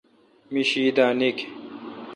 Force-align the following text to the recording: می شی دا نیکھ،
می 0.51 0.61
شی 0.69 0.83
دا 0.97 1.07
نیکھ، 1.19 1.41